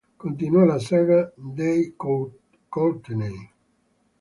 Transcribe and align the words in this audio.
Continua 0.21 0.63
la 0.69 0.77
saga 0.85 1.19
dei 1.59 1.93
Courteney. 2.71 3.37